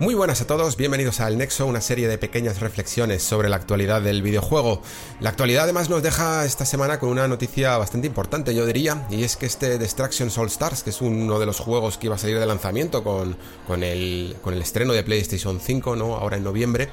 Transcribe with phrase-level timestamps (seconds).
[0.00, 4.00] Muy buenas a todos, bienvenidos al Nexo, una serie de pequeñas reflexiones sobre la actualidad
[4.00, 4.80] del videojuego.
[5.18, 9.24] La actualidad además nos deja esta semana con una noticia bastante importante, yo diría, y
[9.24, 12.18] es que este Destruction Soul Stars, que es uno de los juegos que iba a
[12.18, 16.14] salir de lanzamiento con, con, el, con el estreno de PlayStation 5, ¿no?
[16.14, 16.90] Ahora en noviembre,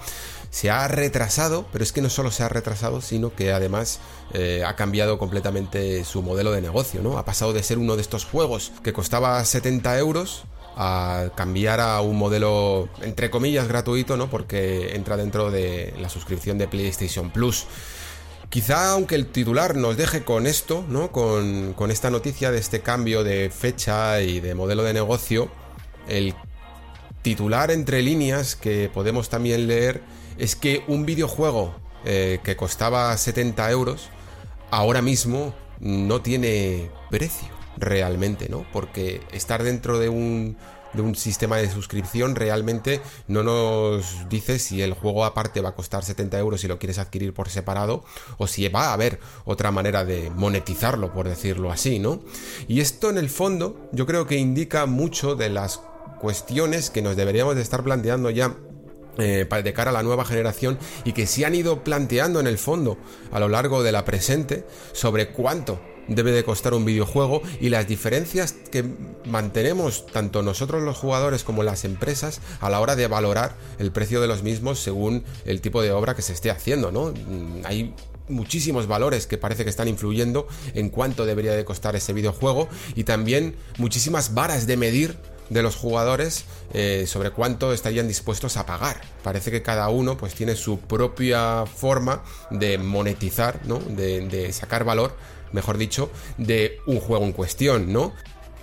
[0.49, 3.99] se ha retrasado, pero es que no solo se ha retrasado, sino que además
[4.33, 7.19] eh, ha cambiado completamente su modelo de negocio, ¿no?
[7.19, 10.45] Ha pasado de ser uno de estos juegos que costaba 70 euros
[10.75, 14.29] a cambiar a un modelo entre comillas gratuito, ¿no?
[14.29, 17.65] Porque entra dentro de la suscripción de PlayStation Plus.
[18.49, 21.11] Quizá aunque el titular nos deje con esto, ¿no?
[21.11, 25.49] Con, esta noticia de este cambio de fecha y de modelo de negocio,
[26.07, 26.35] el
[27.21, 30.01] titular entre líneas que podemos también leer
[30.37, 31.73] es que un videojuego
[32.03, 34.09] eh, que costaba 70 euros
[34.69, 38.65] ahora mismo no tiene precio realmente, ¿no?
[38.71, 40.57] Porque estar dentro de un,
[40.93, 45.75] de un sistema de suscripción realmente no nos dice si el juego aparte va a
[45.75, 48.03] costar 70 euros si lo quieres adquirir por separado
[48.37, 52.21] o si va a haber otra manera de monetizarlo, por decirlo así, ¿no?
[52.67, 55.81] Y esto en el fondo yo creo que indica mucho de las
[56.19, 58.55] cuestiones que nos deberíamos de estar planteando ya
[59.17, 62.57] eh, de cara a la nueva generación y que se han ido planteando en el
[62.57, 62.97] fondo
[63.31, 67.87] a lo largo de la presente sobre cuánto debe de costar un videojuego y las
[67.87, 68.85] diferencias que
[69.25, 74.21] mantenemos tanto nosotros los jugadores como las empresas a la hora de valorar el precio
[74.21, 77.11] de los mismos según el tipo de obra que se esté haciendo, ¿no?
[77.11, 77.93] Mm, hay
[78.27, 83.03] muchísimos valores que parece que están influyendo en cuánto debería de costar ese videojuego y
[83.03, 85.17] también muchísimas varas de medir
[85.49, 89.01] de los jugadores eh, sobre cuánto estarían dispuestos a pagar.
[89.23, 93.79] Parece que cada uno pues tiene su propia forma de monetizar, ¿no?
[93.79, 95.15] De, de sacar valor
[95.51, 98.13] mejor dicho, de un juego en cuestión, ¿no?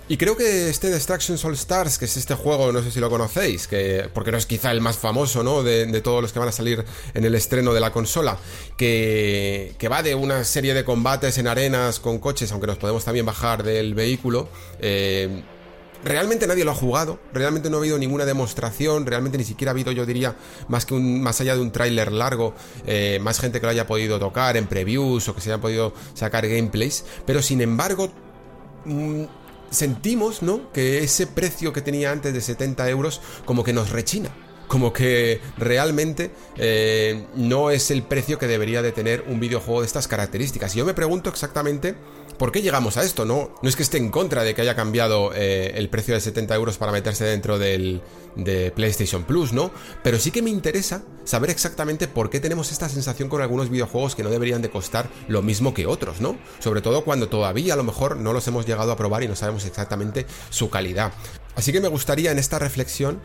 [0.09, 3.09] Y creo que este Destruction All Stars, que es este juego, no sé si lo
[3.09, 5.63] conocéis, que, porque no es quizá el más famoso, ¿no?
[5.63, 6.83] De, todos los que van a salir
[7.13, 8.37] en el estreno de la consola,
[8.77, 13.05] que, que, va de una serie de combates en arenas con coches, aunque nos podemos
[13.05, 14.49] también bajar del vehículo.
[14.81, 15.41] Eh,
[16.03, 19.73] realmente nadie lo ha jugado, realmente no ha habido ninguna demostración, realmente ni siquiera ha
[19.73, 20.35] habido, yo diría,
[20.67, 22.53] más que un, más allá de un tráiler largo,
[22.85, 25.93] eh, más gente que lo haya podido tocar en previews o que se haya podido
[26.13, 28.11] sacar gameplays, pero sin embargo,
[28.85, 29.23] mm,
[29.69, 30.71] sentimos, ¿no?
[30.71, 34.29] Que ese precio que tenía antes de 70 euros como que nos rechina
[34.73, 39.85] como que realmente eh, no es el precio que debería de tener un videojuego de
[39.85, 40.73] estas características.
[40.73, 41.93] Y yo me pregunto exactamente
[42.37, 43.55] por qué llegamos a esto, ¿no?
[43.61, 46.55] No es que esté en contra de que haya cambiado eh, el precio de 70
[46.55, 48.01] euros para meterse dentro del,
[48.35, 49.71] de PlayStation Plus, ¿no?
[50.03, 54.15] Pero sí que me interesa saber exactamente por qué tenemos esta sensación con algunos videojuegos
[54.15, 56.37] que no deberían de costar lo mismo que otros, ¿no?
[56.59, 59.35] Sobre todo cuando todavía a lo mejor no los hemos llegado a probar y no
[59.35, 61.13] sabemos exactamente su calidad.
[61.55, 63.19] Así que me gustaría en esta reflexión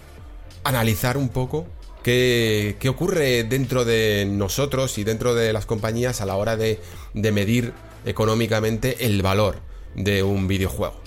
[0.65, 1.67] analizar un poco
[2.03, 6.79] qué, ocurre dentro de nosotros y dentro de las compañías a la hora de
[7.15, 7.73] medir
[8.05, 9.61] económicamente el valor
[9.95, 11.01] de un videojuego.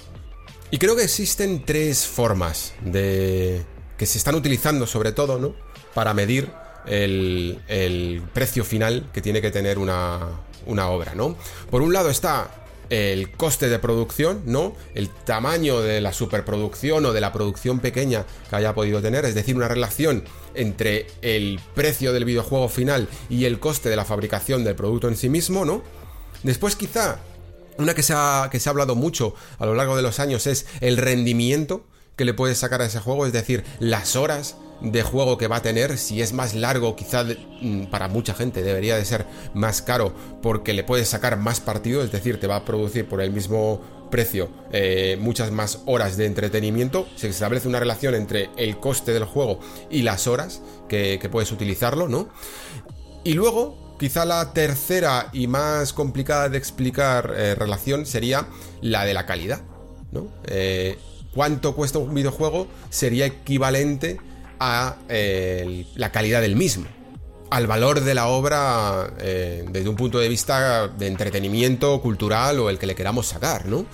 [0.70, 3.64] Y creo que existen tres formas de
[3.98, 5.54] que se están utilizando sobre todo, ¿no?
[5.94, 6.50] Para medir
[6.86, 10.20] el, el precio final que tiene que tener una,
[10.66, 11.36] una obra, ¿no?
[11.70, 14.76] Por un lado está el coste de producción, ¿no?
[14.94, 19.34] El tamaño de la superproducción o de la producción pequeña que haya podido tener, es
[19.34, 20.26] decir, una relación
[20.56, 25.16] entre el precio del videojuego final y el coste de la fabricación del producto en
[25.16, 25.84] sí mismo, ¿no?
[26.44, 27.20] Después quizá
[27.78, 30.48] una que se ha, que se ha hablado mucho a lo largo de los años
[30.48, 35.04] es el rendimiento que le puedes sacar a ese juego, es decir, las horas de
[35.04, 38.98] juego que va a tener, si es más largo, quizá mm, para mucha gente debería
[38.98, 42.66] de ser más caro porque le puedes sacar más partido, es decir, te va a
[42.66, 48.16] producir por el mismo precio eh, muchas más horas de entretenimiento, se establece una relación
[48.16, 52.28] entre el coste del juego y las horas que, puedes utilizarlo, ¿no?
[53.24, 58.48] Y luego, quizá la tercera y más complicada de explicar eh, relación sería
[58.82, 59.62] la de la calidad,
[60.12, 60.28] ¿no?
[60.48, 60.98] Eh,
[61.36, 62.68] ¿Cuánto cuesta un videojuego?
[62.90, 64.20] Sería equivalente
[64.60, 66.88] a eh, la calidad del mismo,
[67.52, 72.80] al valor de la obra desde un punto de vista de entretenimiento cultural o el
[72.80, 73.86] que le queramos sacar, ¿no?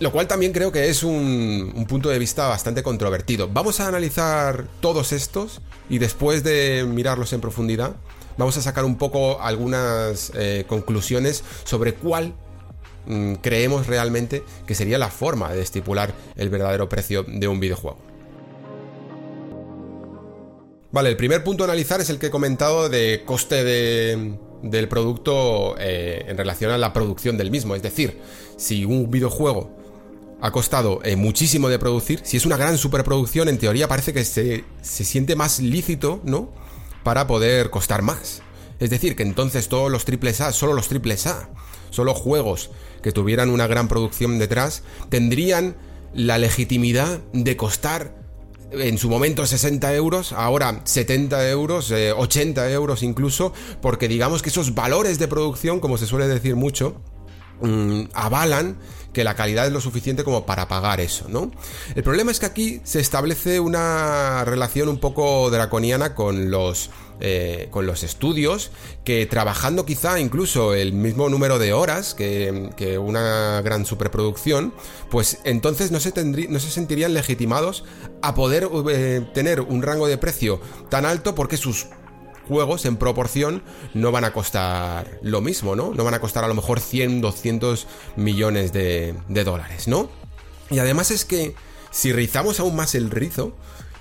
[0.00, 3.48] Lo cual también creo que es un, punto de vista bastante controvertido.
[3.48, 7.96] Vamos a analizar todos estos y después de mirarlos en profundidad,
[8.36, 12.34] vamos a sacar un poco algunas eh, conclusiones sobre cuál
[13.06, 17.98] mm, creemos realmente que sería la forma de estipular el verdadero precio de un videojuego.
[20.90, 25.74] Vale, el primer punto a analizar es el que he comentado de coste del producto
[25.78, 27.74] eh, en relación a la producción del mismo.
[27.74, 28.20] Es decir,
[28.58, 29.70] si un videojuego
[30.42, 32.20] ha costado eh, muchísimo de producir.
[32.24, 36.50] Si es una gran superproducción, en teoría parece que se, siente más lícito, ¿no?
[37.02, 38.42] Para poder costar más.
[38.78, 41.48] Es decir, que entonces todos los triples A, solo los triples A,
[41.90, 42.70] solo juegos
[43.02, 45.76] que tuvieran una gran producción detrás, tendrían
[46.14, 48.22] la legitimidad de costar
[48.72, 54.48] en su momento 60 euros, ahora 70 euros, 80 eh, euros incluso, porque digamos que
[54.48, 56.96] esos valores de producción, como se suele decir mucho,
[57.60, 58.78] mm, avalan
[59.12, 61.50] que la calidad es lo suficiente como para pagar eso, ¿no?
[61.94, 66.90] El problema es que aquí se establece una relación un poco draconiana con los
[67.24, 68.72] eh, con los estudios,
[69.04, 74.74] que trabajando quizá incluso el mismo número de horas que, una gran superproducción,
[75.08, 77.84] pues entonces no se, no se sentirían legitimados
[78.22, 81.86] a poder eh, tener un rango de precio tan alto porque sus
[82.48, 83.62] juegos en proporción
[83.94, 85.92] no van a costar lo mismo, ¿no?
[85.94, 87.86] No van a costar a lo mejor 100, 200
[88.16, 90.08] millones de, de dólares, ¿no?
[90.70, 91.54] Y además es que
[91.90, 93.52] si rizamos aún más el rizo,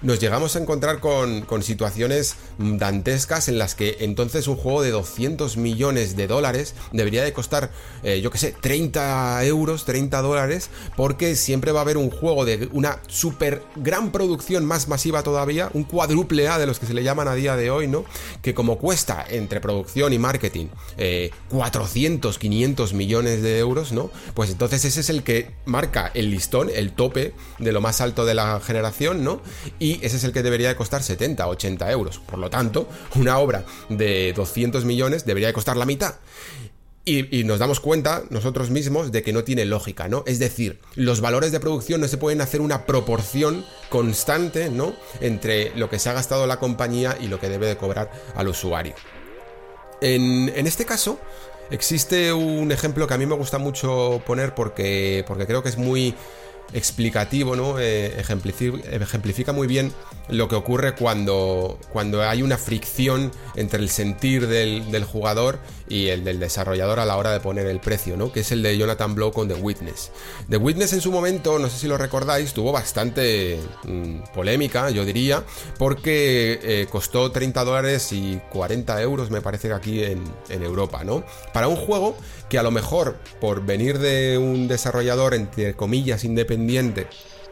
[0.02, 5.58] nos llegamos a encontrar con, situaciones dantescas en las que entonces un juego de 200
[5.58, 7.72] millones de dólares debería de costar,
[8.02, 12.46] eh, yo que sé, 30 euros, 30 dólares, porque siempre va a haber un juego
[12.46, 16.94] de una super gran producción más masiva todavía, un cuádruple A de los que se
[16.94, 18.06] le llaman a día de hoy, ¿no?
[18.42, 20.68] Que como cuesta entre producción y marketing
[21.50, 24.10] 400, eh, 500 millones de euros, ¿no?
[24.34, 28.26] Pues entonces ese es el que marca el listón, el tope de lo más alto
[28.26, 29.42] de la generación, ¿no?
[29.80, 32.20] Y ese es el que debería de costar 70, 80 euros.
[32.20, 36.16] Por lo tanto, una obra de 200 millones debería de costar la mitad.
[37.04, 40.24] Y, nos damos cuenta nosotros mismos de que no tiene lógica, ¿no?
[40.28, 44.94] Es decir, los valores de producción no se pueden hacer una proporción constante, ¿no?
[45.20, 48.48] Entre lo que se ha gastado la compañía y lo que debe de cobrar al
[48.48, 48.94] usuario.
[50.00, 51.20] En, en este caso,
[51.72, 55.78] existe un ejemplo que a mí me gusta mucho poner porque, porque creo que es
[55.78, 56.14] muy
[56.74, 57.80] explicativo, ¿no?
[57.80, 59.92] Eh, ejemplifica, muy bien
[60.30, 65.60] lo que ocurre cuando, cuando hay una fricción entre el sentir del, jugador
[65.92, 68.32] y el del desarrollador a la hora de poner el precio, ¿no?
[68.32, 70.12] Que es el de Jonathan Blow con The Witness.
[70.50, 75.04] The Witness en su momento, no sé si lo recordáis, tuvo bastante mm, polémica, yo
[75.04, 75.44] diría,
[75.78, 81.04] porque eh, costó 30 dólares y 40 euros, me parece que aquí en, en Europa,
[81.04, 81.26] ¿no?
[81.52, 82.16] Para un juego
[82.48, 87.08] que a lo mejor por venir de un desarrollador entre comillas independiente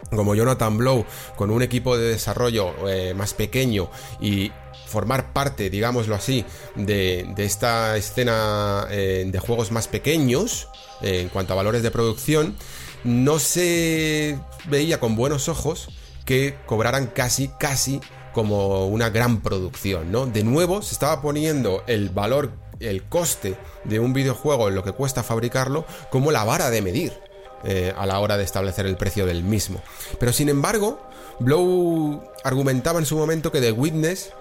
[0.10, 3.90] como Jonathan Blow, con un equipo de desarrollo eh, más pequeño
[4.20, 4.52] y
[4.88, 6.46] formar parte, digámoslo así,
[6.76, 10.68] de, esta escena eh, de juegos más pequeños
[11.02, 12.56] eh, en cuanto a valores de producción,
[13.04, 15.90] no se veía con buenos ojos
[16.26, 18.02] que cobraran casi, casi
[18.34, 20.26] como una gran producción, ¿no?
[20.26, 24.92] De nuevo se estaba poniendo el valor el coste de un videojuego en lo que
[24.92, 27.29] cuesta fabricarlo como la vara de medir
[27.64, 29.82] eh, a la hora de establecer el precio del mismo.
[30.20, 31.00] Pero sin embargo,
[31.40, 34.32] Blow argumentaba en su momento que The Witness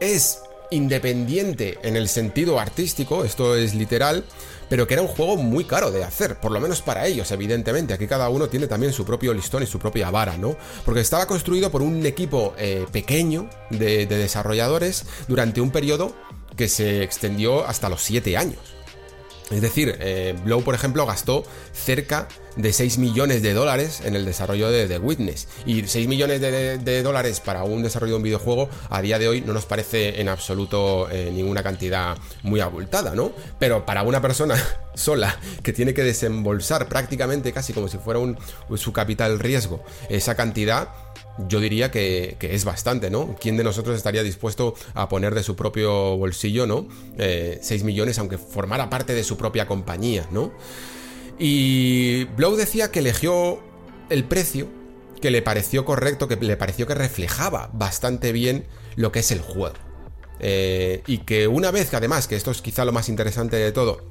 [0.00, 4.24] es independiente en el sentido artístico, esto es literal,
[4.68, 7.94] pero que era un juego muy caro de hacer, por lo menos para ellos, evidentemente.
[7.94, 10.56] Aquí cada uno tiene también su propio listón y su propia vara, ¿no?
[10.84, 16.14] Porque estaba construido por un equipo eh, pequeño de desarrolladores durante un periodo
[16.56, 18.83] que se extendió hasta los 7 años.
[19.50, 24.24] Es decir, eh, Blow, por ejemplo, gastó cerca de 6 millones de dólares en el
[24.24, 25.48] desarrollo de The Witness.
[25.66, 29.40] Y 6 millones de, dólares para un desarrollo de un videojuego a día de hoy
[29.40, 33.32] no nos parece en absoluto eh, ninguna cantidad muy abultada, ¿no?
[33.58, 34.56] Pero para una persona
[34.94, 38.20] sola que tiene que desembolsar prácticamente casi como si fuera
[38.76, 40.88] su capital riesgo esa cantidad,
[41.48, 43.36] yo diría que, es bastante, ¿no?
[43.40, 46.86] ¿Quién de nosotros estaría dispuesto a poner de su propio bolsillo, ¿no?
[47.16, 50.52] 6 eh, millones, aunque formara parte de su propia compañía, ¿no?
[51.38, 53.58] Y Blow decía que eligió
[54.08, 54.68] el precio
[55.20, 59.40] que le pareció correcto, que le pareció que reflejaba bastante bien lo que es el
[59.40, 59.74] juego.
[60.40, 63.72] Eh, y que una vez que además, que esto es quizá lo más interesante de
[63.72, 64.04] todo,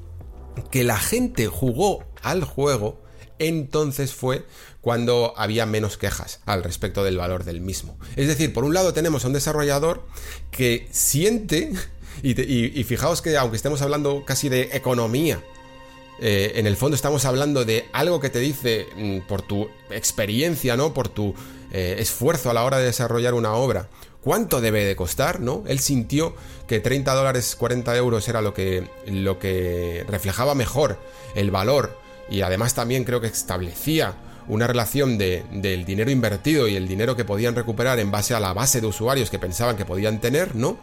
[0.70, 3.03] que la gente jugó al juego,
[3.38, 4.44] entonces fue
[4.80, 7.98] cuando había menos quejas al respecto del valor del mismo.
[8.16, 10.06] Es decir, por un lado tenemos a un desarrollador
[10.50, 11.72] que siente,
[12.22, 15.42] y, fijaos que aunque estemos hablando casi de economía,
[16.20, 20.76] eh, en el fondo estamos hablando de algo que te dice mm, por tu experiencia,
[20.76, 20.94] ¿no?
[20.94, 21.34] Por tu
[21.72, 23.88] eh, esfuerzo a la hora de desarrollar una obra.
[24.22, 25.64] ¿Cuánto debe de costar, no?
[25.66, 26.34] Él sintió
[26.68, 30.98] que 30 dólares, 40 euros era lo que, lo que reflejaba mejor
[31.34, 34.14] el valor y además también creo que establecía
[34.48, 38.40] una relación de, del dinero invertido y el dinero que podían recuperar en base a
[38.40, 40.78] la base de usuarios que pensaban que podían tener, ¿no?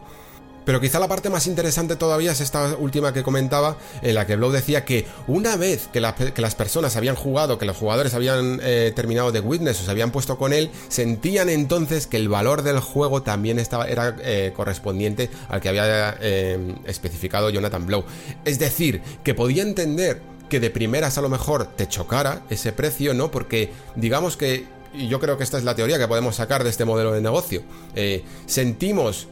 [0.66, 4.36] Pero quizá la parte más interesante todavía es esta última que comentaba, en la que
[4.36, 8.92] Blow decía que una vez que, las personas habían jugado, que los jugadores habían eh,
[8.96, 12.80] terminado de Witness o se habían puesto con él, sentían entonces que el valor del
[12.80, 18.04] juego también estaba, era eh, correspondiente al que había eh, especificado Jonathan Blow.
[18.46, 20.22] Es decir, que podía entender
[20.52, 23.32] que de primeras a lo mejor te chocara ese precio, ¿no?
[23.32, 26.70] Porque digamos que, y yo creo que esta es la teoría que podemos sacar de
[26.70, 27.64] este modelo de negocio,
[28.48, 29.30] sentimos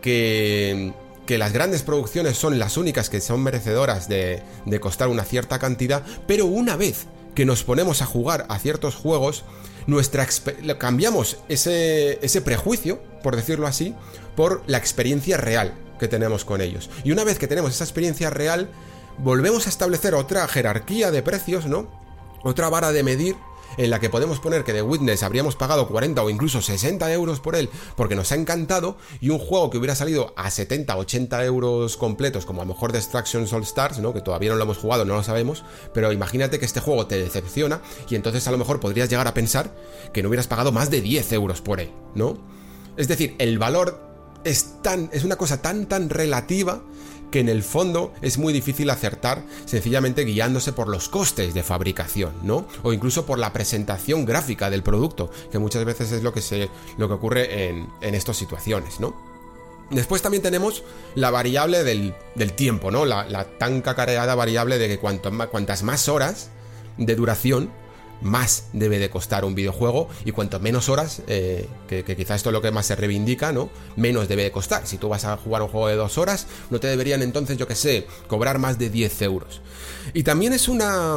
[0.00, 0.92] que,
[1.26, 4.44] las grandes producciones son las únicas que son merecedoras de,
[4.80, 9.42] costar una cierta cantidad, pero una vez que nos ponemos a jugar a ciertos juegos,
[9.88, 10.24] nuestra
[10.78, 13.92] cambiamos ese, ese prejuicio, por decirlo así,
[14.36, 16.90] por la experiencia real que tenemos con ellos.
[17.02, 18.68] Y una vez que tenemos esa experiencia real,
[19.18, 21.88] volvemos a establecer otra jerarquía de precios, ¿no?
[22.42, 23.36] Otra vara de medir
[23.76, 27.40] en la que podemos poner que de Witness habríamos pagado 40 o incluso 60 euros
[27.40, 31.44] por él porque nos ha encantado y un juego que hubiera salido a 70, 80
[31.44, 34.12] euros completos como a lo mejor Destruction All Stars, ¿no?
[34.12, 37.18] que todavía no lo hemos jugado, no lo sabemos, pero imagínate que este juego te
[37.18, 39.74] decepciona y entonces a lo mejor podrías llegar a pensar
[40.12, 42.38] que no hubieras pagado más de 10 euros por él, ¿no?
[42.96, 44.00] Es decir, el valor
[44.44, 46.82] es tan, es una cosa tan tan relativa
[47.34, 52.32] que en el fondo es muy difícil acertar sencillamente guiándose por los costes de fabricación,
[52.44, 52.68] ¿no?
[52.84, 56.70] O incluso por la presentación gráfica del producto, que muchas veces es lo que, se,
[56.96, 59.16] lo que ocurre en, estas situaciones, ¿no?
[59.90, 60.84] Después también tenemos
[61.16, 62.14] la variable del,
[62.54, 63.04] tiempo, ¿no?
[63.04, 66.50] La, tan cacareada variable de que cuantas más horas
[66.98, 67.72] de duración
[68.22, 72.52] más debe de costar un videojuego y cuanto menos horas, eh, que, quizás esto es
[72.52, 73.70] lo que más se reivindica, ¿no?
[73.96, 74.86] Menos debe de costar.
[74.86, 77.66] Si tú vas a jugar un juego de dos horas, no te deberían entonces, yo
[77.66, 79.60] que sé, cobrar más de 10 euros.
[80.12, 81.16] Y también es una...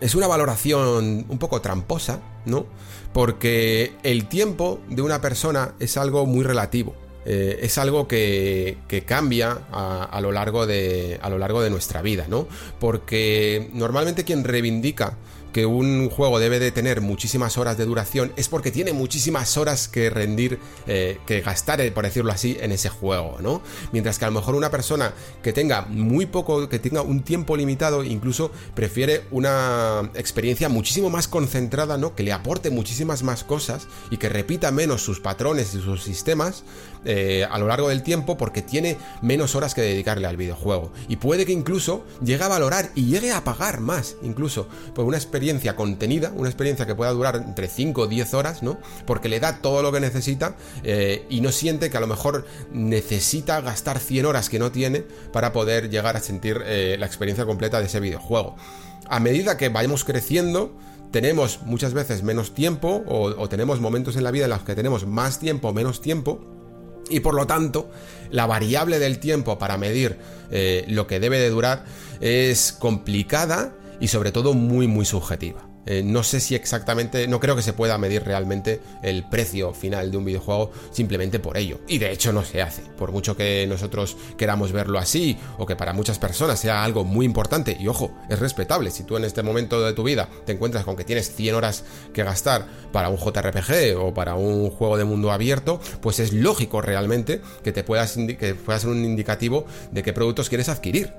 [0.00, 2.66] Es una valoración un poco tramposa, ¿no?
[3.12, 6.96] Porque el tiempo de una persona es algo muy relativo.
[7.24, 12.26] Eh, es algo que, cambia a, lo largo de, a lo largo de nuestra vida,
[12.28, 12.48] ¿no?
[12.80, 15.16] Porque normalmente quien reivindica
[15.52, 19.88] que un juego debe de tener muchísimas horas de duración es porque tiene muchísimas horas
[19.88, 23.62] que rendir, eh, que gastar, eh, por decirlo así, en ese juego, ¿no?
[23.92, 27.56] Mientras que a lo mejor una persona que tenga muy poco, que tenga un tiempo
[27.56, 32.14] limitado, incluso prefiere una experiencia muchísimo más concentrada, ¿no?
[32.14, 36.64] Que le aporte muchísimas más cosas y que repita menos sus patrones y sus sistemas
[37.04, 40.92] eh, a lo largo del tiempo porque tiene menos horas que dedicarle al videojuego.
[41.08, 45.16] Y puede que incluso llegue a valorar y llegue a pagar más, incluso, por una
[45.16, 48.78] experiencia contenida, una experiencia que pueda durar entre 5 o 10 horas, ¿no?
[49.06, 52.46] Porque le da todo lo que necesita eh, y no siente que a lo mejor
[52.72, 57.44] necesita gastar 100 horas que no tiene para poder llegar a sentir eh, la experiencia
[57.44, 58.56] completa de ese videojuego.
[59.08, 60.72] A medida que vayamos creciendo,
[61.12, 65.06] tenemos muchas veces menos tiempo o, tenemos momentos en la vida en los que tenemos
[65.06, 66.40] más tiempo o menos tiempo.
[67.10, 67.90] Y por lo tanto,
[68.30, 70.18] la variable del tiempo para medir
[70.50, 71.84] eh, lo que debe de durar
[72.20, 75.71] es complicada y sobre todo muy muy subjetiva.
[75.84, 80.10] Eh, no sé si exactamente, no creo que se pueda medir realmente el precio final
[80.10, 81.80] de un videojuego simplemente por ello.
[81.88, 85.76] Y de hecho no se hace, por mucho que nosotros queramos verlo así o que
[85.76, 87.76] para muchas personas sea algo muy importante.
[87.78, 88.90] Y ojo, es respetable.
[88.90, 91.84] Si tú en este momento de tu vida te encuentras con que tienes 100 horas
[92.12, 96.80] que gastar para un JRPG o para un juego de mundo abierto, pues es lógico
[96.80, 101.12] realmente que te puedas, que pueda ser un indicativo de qué productos quieres adquirir.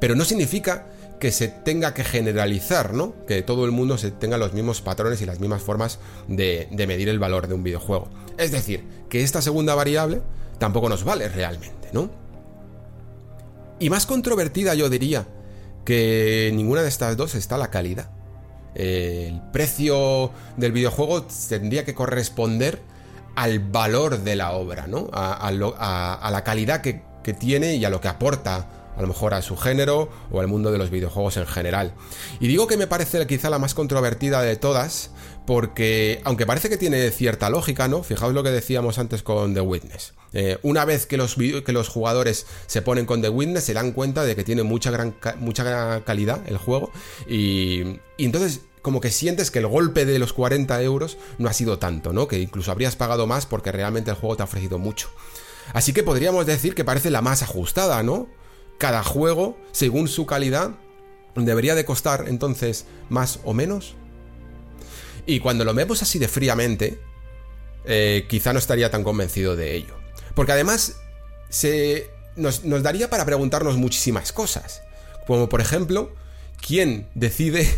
[0.00, 0.86] Pero no significa
[1.22, 3.14] que se tenga que generalizar, ¿no?
[3.26, 7.08] Que todo el mundo se tenga los mismos patrones y las mismas formas de, medir
[7.08, 8.10] el valor de un videojuego.
[8.38, 10.20] Es decir, que esta segunda variable
[10.58, 12.10] tampoco nos vale realmente, ¿no?
[13.78, 15.28] Y más controvertida yo diría
[15.84, 18.10] que ninguna de estas dos está la calidad.
[18.74, 22.80] El precio del videojuego tendría que corresponder
[23.36, 25.08] al valor de la obra, ¿no?
[25.12, 29.42] A, la calidad que, que tiene y a lo que aporta a lo mejor a
[29.42, 31.94] su género o al mundo de los videojuegos en general.
[32.40, 35.10] Y digo que me parece quizá la más controvertida de todas,
[35.46, 38.02] porque aunque parece que tiene cierta lógica, ¿no?
[38.02, 40.14] Fijaos lo que decíamos antes con The Witness.
[40.34, 43.92] Eh, una vez que los, que los jugadores se ponen con The Witness, se dan
[43.92, 46.90] cuenta de que tiene mucha gran, mucha calidad el juego
[47.28, 51.52] y, y entonces como que sientes que el golpe de los 40 euros no ha
[51.52, 52.26] sido tanto, ¿no?
[52.28, 55.08] Que incluso habrías pagado más porque realmente el juego te ha ofrecido mucho.
[55.72, 58.28] Así que podríamos decir que parece la más ajustada, ¿no?
[58.78, 60.72] Cada juego, según su calidad,
[61.34, 63.94] debería de costar entonces más o menos.
[65.26, 67.00] Y cuando lo vemos así de fríamente,
[67.84, 69.94] eh, quizá no estaría tan convencido de ello.
[70.34, 70.96] Porque además
[71.48, 74.82] se, nos, nos daría para preguntarnos muchísimas cosas.
[75.26, 76.12] Como por ejemplo,
[76.60, 77.68] ¿quién decide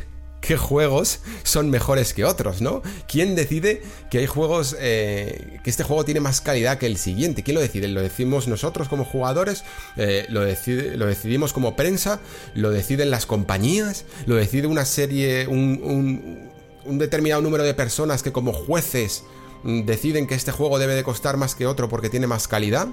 [0.46, 2.82] qué juegos son mejores que otros, ¿no?
[3.08, 7.42] ¿Quién decide que hay juegos, eh, que este juego tiene más calidad que el siguiente?
[7.42, 7.88] ¿Quién lo decide?
[7.88, 9.64] ¿Lo decimos nosotros como jugadores?
[9.96, 12.20] Eh, ¿lo, ¿Lo decidimos como prensa?
[12.54, 14.04] ¿Lo deciden las compañías?
[14.26, 16.50] ¿Lo decide una serie, un,
[16.84, 19.24] un determinado número de personas que como jueces
[19.62, 22.88] mm, deciden que este juego debe de costar más que otro porque tiene más calidad?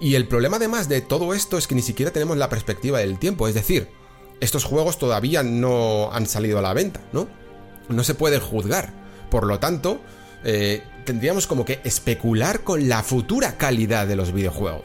[0.00, 3.18] Y el problema además de todo esto es que ni siquiera tenemos la perspectiva del
[3.18, 3.88] tiempo, es decir,
[4.42, 7.28] estos juegos todavía no han salido a la venta, ¿no?
[7.88, 8.92] No se puede juzgar.
[9.30, 10.00] Por lo tanto,
[10.42, 14.82] eh, tendríamos como que especular con la futura calidad de los videojuegos.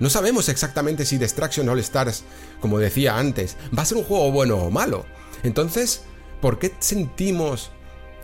[0.00, 2.24] No sabemos exactamente si Destruction All Stars,
[2.58, 5.06] como decía antes, va a ser un juego bueno o malo.
[5.44, 6.02] Entonces,
[6.40, 7.70] ¿por qué sentimos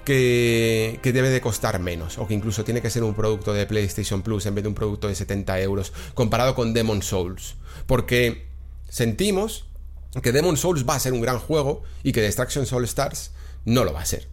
[0.05, 2.19] que, que, debe de costar menos?
[2.19, 4.75] O que incluso tiene que ser un producto de PlayStation Plus en vez de un
[4.75, 7.55] producto de 70 euros, comparado con Demon Souls.
[7.87, 8.49] Porque
[8.89, 9.67] sentimos
[10.23, 13.33] que Demon Souls va a ser un gran juego y que Destruction Soul Stars
[13.65, 14.29] no lo va a ser.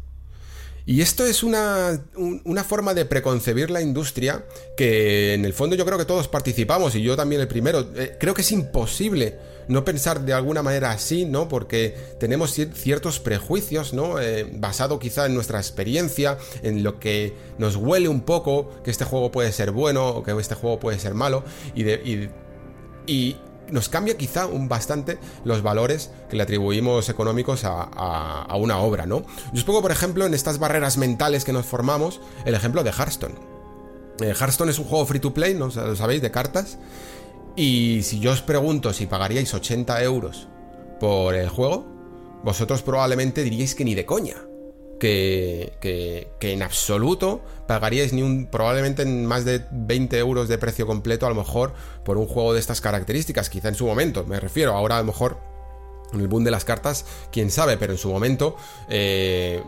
[0.86, 2.04] Y esto es una,
[2.44, 4.44] una, forma de preconcebir la industria
[4.76, 7.88] que en el fondo yo creo que todos participamos y yo también el primero.
[7.96, 9.38] Eh, creo que es imposible
[9.70, 11.48] no pensar de alguna manera así, ¿no?
[11.48, 14.20] Porque tenemos ciertos prejuicios, ¿no?
[14.20, 19.06] Eh, basado quizá en nuestra experiencia, en lo que nos huele un poco que este
[19.06, 22.30] juego puede ser bueno o que este juego puede ser malo y, de,
[23.08, 23.38] y
[23.70, 29.26] nos cambia quizá un bastante los valores que le atribuimos económicos a, una obra, ¿no?
[29.52, 32.92] Yo os pongo, por ejemplo, en estas barreras mentales que nos formamos, el ejemplo de
[32.92, 33.36] Hearthstone.
[34.22, 35.68] Eh, Hearthstone es un juego free to play, ¿no?
[35.68, 36.78] Lo sabéis, de cartas.
[37.56, 40.48] Y si yo os pregunto si pagaríais 80 euros
[41.00, 41.86] por el juego,
[42.44, 44.36] vosotros probablemente diríais que ni de coña
[45.04, 51.26] que, en absoluto pagaríais ni un, probablemente en más de 20 euros de precio completo
[51.26, 51.74] a lo mejor
[52.06, 55.06] por un juego de estas características, quizá en su momento, me refiero, ahora a lo
[55.06, 55.40] mejor
[56.14, 58.56] en el boom de las cartas, quién sabe, pero en su momento...
[58.90, 59.62] Eh,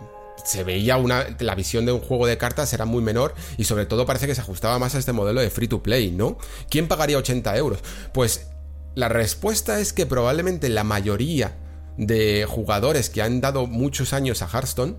[0.44, 1.26] se veía una.
[1.40, 4.36] La visión de un juego de cartas era muy menor y sobre todo parece que
[4.36, 6.38] se ajustaba más a este modelo de free to play, ¿no?
[6.70, 7.80] ¿Quién pagaría 80 euros?
[8.14, 8.48] Pues
[8.96, 11.56] la respuesta es que probablemente la mayoría
[11.98, 14.98] de jugadores que han dado muchos años a Hearthstone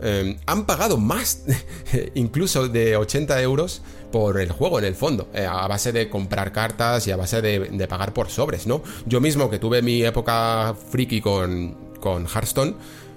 [0.00, 1.44] Em, han pagado más,
[2.14, 3.82] incluso de 80 euros
[4.12, 7.40] por el juego en el fondo, eh, a base de comprar cartas y a base
[7.40, 8.82] de, pagar por sobres, ¿no?
[9.06, 12.74] Yo mismo que tuve mi época friki con, con Hearthstone,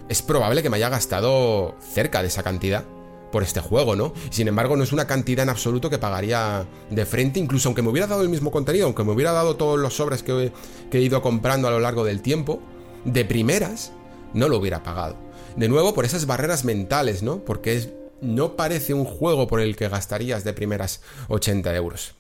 [0.08, 2.86] es probable que me haya gastado cerca de esa cantidad
[3.32, 4.14] por este juego, ¿no?
[4.32, 7.90] Sin embargo, no es una cantidad en absoluto que pagaría de frente, incluso aunque me
[7.90, 10.52] hubiera dado el mismo contenido, aunque me hubiera dado todos los sobres que
[10.92, 12.60] he ido comprando a lo largo del tiempo,
[13.06, 13.92] de primeras,
[14.34, 15.29] no lo hubiera pagado.
[15.56, 17.44] De nuevo, por esas barreras mentales, ¿no?
[17.44, 22.14] Porque no parece un juego por el que gastarías de primeras 80 euros.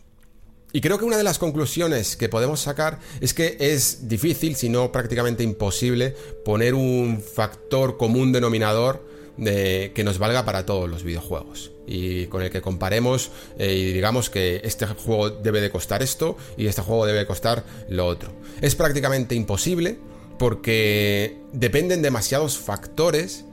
[0.71, 4.69] Y creo que una de las conclusiones que podemos sacar es que es difícil, si
[4.69, 6.15] no prácticamente imposible,
[6.45, 9.03] poner un factor común denominador
[9.37, 13.93] de, que nos valga para todos los videojuegos y con el que comparemos eh, y
[13.93, 18.31] digamos que este juego debe de costar esto y este juego debe costar lo otro.
[18.61, 19.97] Es prácticamente imposible
[20.39, 23.45] porque dependen demasiados factores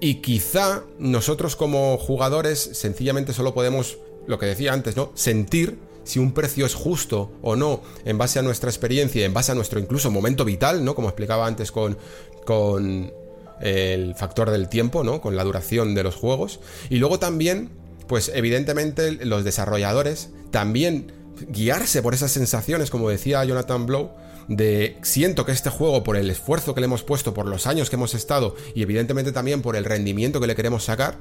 [0.00, 5.12] y quizá nosotros como jugadores sencillamente solo podemos, lo que decía antes, ¿no?
[5.14, 9.52] Sentir si un precio es justo o no en base a nuestra experiencia, en base
[9.52, 10.94] a nuestro incluso momento vital, ¿no?
[10.94, 11.96] Como explicaba antes con,
[12.44, 13.12] con
[13.60, 15.20] el factor del tiempo, ¿no?
[15.20, 16.60] Con la duración de los juegos.
[16.90, 17.70] Y luego también,
[18.08, 21.12] pues evidentemente los desarrolladores también
[21.48, 24.10] guiarse por esas sensaciones, como decía Jonathan Blow,
[24.48, 27.90] de siento que este juego, por el esfuerzo que le hemos puesto, por los años
[27.90, 31.18] que hemos estado y evidentemente también por el rendimiento que le queremos sacar,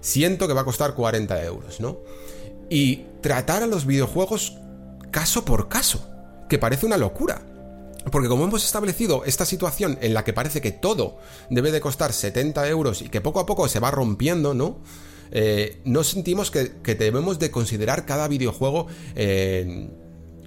[0.00, 1.98] siento que va a costar 40 euros, ¿no?
[2.68, 4.58] Y tratar a los videojuegos
[5.10, 6.06] caso por caso,
[6.48, 7.42] que parece una locura.
[8.12, 11.18] Porque como hemos establecido esta situación en la que parece que todo
[11.50, 14.80] debe de costar 70 euros y que poco a poco se va rompiendo, ¿no?
[15.32, 18.86] Eh, no sentimos que, debemos de considerar cada videojuego
[19.16, 19.88] eh,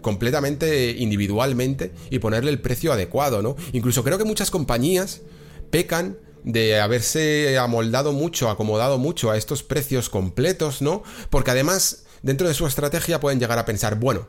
[0.01, 3.55] completamente individualmente y ponerle el precio adecuado, ¿no?
[3.73, 5.21] Incluso creo que muchas compañías
[5.69, 11.03] pecan de haberse amoldado mucho, acomodado mucho a estos precios completos, ¿no?
[11.29, 14.27] Porque además, dentro de su estrategia pueden llegar a pensar, bueno,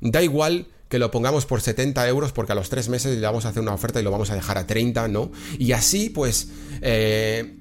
[0.00, 3.44] da igual que lo pongamos por 70 euros porque a los 3 meses le vamos
[3.44, 5.30] a hacer una oferta y lo vamos a dejar a 30, ¿no?
[5.58, 6.48] Y así, pues,
[6.82, 7.59] eh,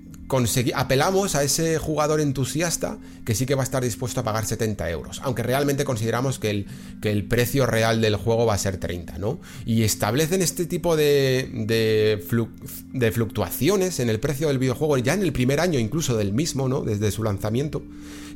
[0.76, 4.90] apelamos a ese jugador entusiasta que sí que va a estar dispuesto a pagar 70
[4.90, 6.68] euros, aunque realmente consideramos que el,
[7.02, 9.40] que el precio real del juego va a ser 30, ¿no?
[9.66, 15.34] Y establecen este tipo de, de, fluctuaciones en el precio del videojuego ya en el
[15.34, 16.82] primer año incluso del mismo, ¿no?
[16.82, 17.84] Desde su lanzamiento,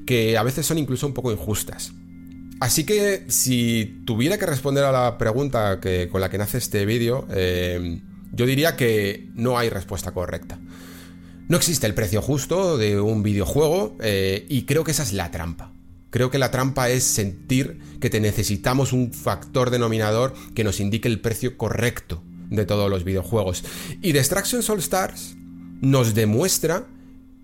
[0.06, 1.94] que a veces son incluso un poco injustas.
[2.60, 6.86] Así que si tuviera que responder a la pregunta que, con la que nace este
[6.86, 8.00] vídeo, eh,
[8.32, 10.60] yo diría que no hay respuesta correcta.
[11.48, 15.30] No existe el precio justo de un videojuego eh, y creo que esa es la
[15.32, 15.72] trampa.
[16.10, 21.08] Creo que la trampa es sentir que te necesitamos un factor denominador que nos indique
[21.08, 23.64] el precio correcto de todos los videojuegos.
[24.02, 25.36] Y Destruction Soul Stars
[25.82, 26.86] nos demuestra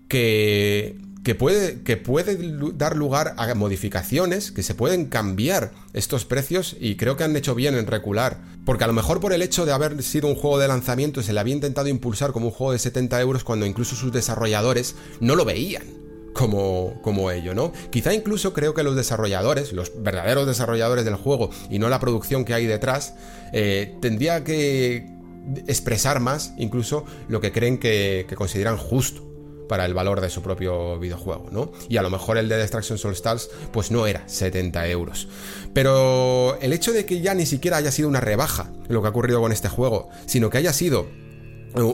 [0.08, 2.38] que que puede, que puede
[2.74, 7.54] dar lugar a modificaciones, que se pueden cambiar estos precios y creo que han hecho
[7.54, 8.38] bien en recular.
[8.64, 11.32] Porque a lo mejor por el hecho de haber sido un juego de lanzamiento se
[11.32, 15.36] le había intentado impulsar como un juego de 70 euros cuando incluso sus desarrolladores no
[15.36, 15.82] lo veían
[16.32, 17.72] como, como ello, ¿no?
[17.90, 22.44] Quizá incluso creo que los desarrolladores, los verdaderos desarrolladores del juego y no la producción
[22.44, 23.14] que hay detrás,
[23.52, 25.06] eh, tendría que
[25.66, 29.29] expresar más incluso lo que creen que consideran justo
[29.70, 31.70] para el valor de su propio videojuego, ¿no?
[31.88, 35.28] Y a lo mejor el de Destruction Soul Stars pues no era 70 euros.
[35.72, 39.10] Pero el hecho de que ya ni siquiera haya sido una rebaja lo que ha
[39.10, 41.06] ocurrido con este juego, sino que haya sido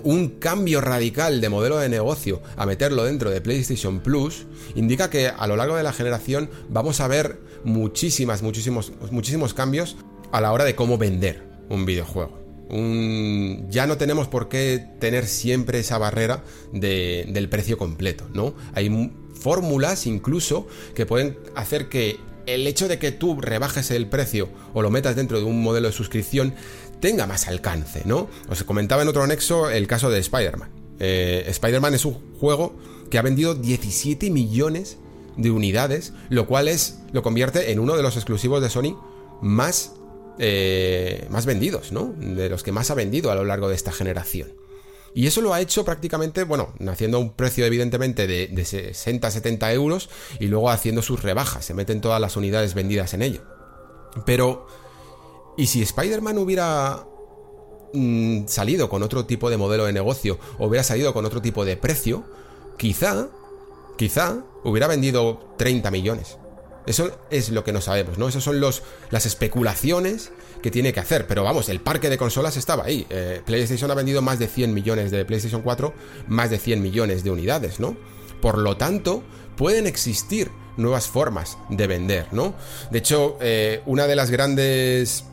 [0.04, 5.28] un cambio radical de modelo de negocio a meterlo dentro de PlayStation Plus indica que
[5.28, 9.98] a lo largo de la generación vamos a ver muchísimas, muchísimos, muchísimos cambios
[10.32, 15.78] a la hora de cómo vender un videojuego ya no tenemos por qué tener siempre
[15.78, 18.54] esa barrera del precio completo, ¿no?
[18.74, 24.48] Hay fórmulas incluso que pueden hacer que el hecho de que tú rebajes el precio
[24.72, 26.54] o lo metas dentro de un modelo de suscripción
[27.00, 28.28] tenga más alcance, ¿no?
[28.48, 30.70] Os comentaba en otro anexo el caso de Spider-Man.
[30.98, 32.74] Eh, Spider-Man es un juego
[33.10, 34.96] que ha vendido 17 millones
[35.36, 38.96] de unidades, lo cual es lo convierte en uno de los exclusivos de Sony
[39.42, 39.92] más
[40.38, 42.14] eh, más vendidos, ¿no?
[42.18, 44.52] De los que más ha vendido a lo largo de esta generación.
[45.14, 50.48] Y eso lo ha hecho prácticamente, bueno, haciendo un precio evidentemente de, 60-70 euros y
[50.48, 53.40] luego haciendo sus rebajas, se meten todas las unidades vendidas en ello.
[54.26, 54.66] Pero,
[55.56, 57.06] ¿y si Spider-Man hubiera
[57.94, 61.64] mm, salido con otro tipo de modelo de negocio, o hubiera salido con otro tipo
[61.64, 62.24] de precio,
[62.76, 63.28] quizá,
[63.96, 66.36] quizá hubiera vendido 30 millones.
[66.86, 68.28] Eso es lo que no sabemos, ¿no?
[68.28, 70.30] Esas son los, las especulaciones
[70.62, 71.26] que tiene que hacer.
[71.26, 73.06] Pero vamos, el parque de consolas estaba ahí.
[73.10, 75.92] Eh, PlayStation ha vendido más de 100 millones de PlayStation 4,
[76.28, 77.96] más de 100 millones de unidades, ¿no?
[78.40, 79.22] Por lo tanto,
[79.56, 82.54] pueden existir nuevas formas de vender, ¿no?
[82.90, 85.24] De hecho, eh, una de las grandes...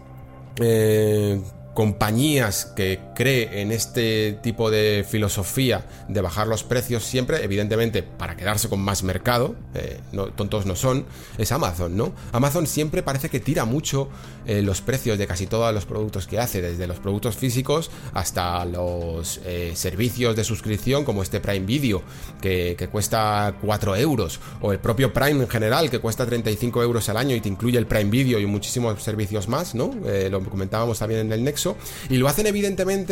[0.57, 1.41] Eh,
[1.73, 8.36] compañías que cree en este tipo de filosofía de bajar los precios siempre, evidentemente para
[8.36, 9.99] quedarse con más mercado, eh,
[10.36, 11.06] tontos no son,
[11.38, 12.13] es Amazon, ¿no?
[12.32, 14.10] Amazon siempre parece que tira mucho
[14.45, 18.65] eh, los precios de casi todos los productos que hace, desde los productos físicos hasta
[18.65, 22.04] los eh, servicios de suscripción como este Prime Video,
[22.41, 27.10] que, que, cuesta 4 euros, o el propio Prime en general, que cuesta 35 euros
[27.10, 29.91] al año y te incluye el Prime Video y muchísimos servicios más, ¿no?
[30.30, 31.76] lo comentábamos también en el Nexo
[32.10, 33.02] y lo hacen evidentemente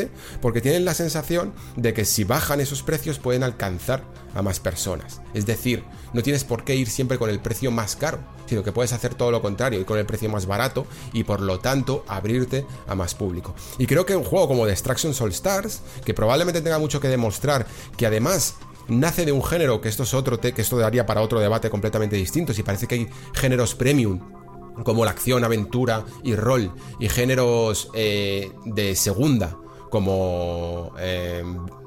[0.42, 5.22] porque tienen la sensación de que si bajan esos precios pueden alcanzar a más personas.
[5.34, 8.72] Es decir, no tienes por qué ir siempre con el precio más caro, sino que
[8.72, 12.04] puedes hacer todo lo contrario, ir con el precio más barato y por lo tanto
[12.08, 13.56] abrirte a más público.
[13.78, 17.66] Y creo que un juego como Destruction Soul Stars, que probablemente tenga mucho que demostrar,
[17.98, 18.56] que además
[18.88, 22.16] nace de un género, que esto es otro, que esto daría para otro debate completamente
[22.16, 24.20] distinto, si parece que hay géneros premium
[24.84, 29.58] como la acción, aventura y rol, y géneros eh, de segunda,
[29.92, 30.94] como...
[30.98, 31.44] Eh,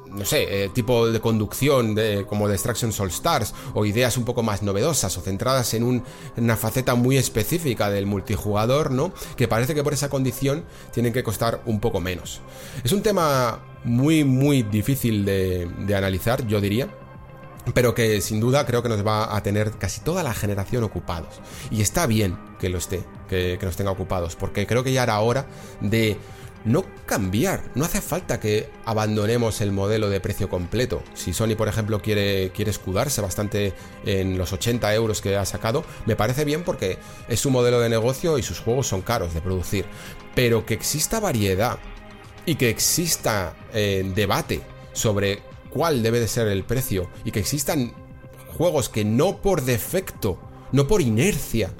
[0.06, 4.44] no sé, eh, tipo de conducción de, como Destruction Soul Stars o ideas un poco
[4.44, 6.04] más novedosas o centradas en
[6.36, 9.12] una faceta muy específica del multijugador, ¿no?
[9.36, 12.42] Que parece que por esa condición tienen que costar un poco menos.
[12.84, 16.88] Es un tema muy, muy difícil de analizar, yo diría
[17.72, 21.40] pero que sin duda creo que nos va a tener casi toda la generación ocupados.
[21.70, 25.18] Y está bien que lo esté, que, nos tenga ocupados, porque creo que ya era
[25.20, 25.46] hora
[25.80, 26.18] de
[26.64, 27.62] no cambiar.
[27.74, 31.03] No hace falta que abandonemos el modelo de precio completo.
[31.14, 33.74] Si Sony, por ejemplo, quiere, quiere escudarse bastante
[34.05, 36.98] en los 80 euros que ha sacado, me parece bien porque
[37.29, 39.85] es su modelo de negocio y sus juegos son caros de producir.
[40.35, 41.79] Pero que exista variedad
[42.46, 47.92] y que exista eh, debate sobre cuál debe de ser el precio y que existan
[48.57, 50.38] juegos que no por defecto,
[50.72, 51.72] no por inercia,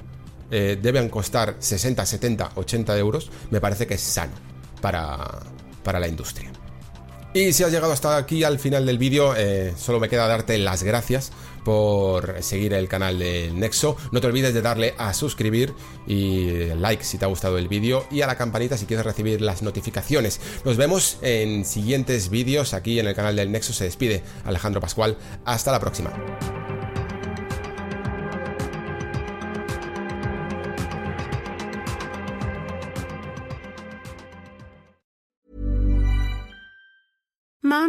[0.51, 4.44] eh, deben costar 60, 70, 80 euros, me parece que es sano
[4.81, 5.39] para,
[5.83, 6.51] para la industria.
[7.35, 10.57] Y si has llegado hasta aquí al final del vídeo, eh, solo me queda darte
[10.57, 11.33] las gracias
[11.65, 13.97] por seguir el canal del Nexo.
[14.13, 15.73] No te olvides de darle a suscribir
[16.07, 19.41] y like si te ha gustado el vídeo y a la campanita si quieres recibir
[19.41, 20.39] las notificaciones.
[20.63, 23.73] Nos vemos en siguientes vídeos aquí en el canal del Nexo.
[23.73, 25.17] Se despide Alejandro Pascual.
[25.43, 26.13] Hasta la próxima.